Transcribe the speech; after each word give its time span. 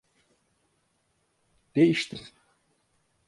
Değiştim. 1.75 2.19